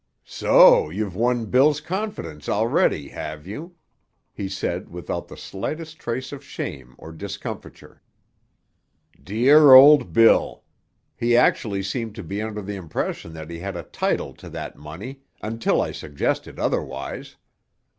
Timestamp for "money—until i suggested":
14.75-16.57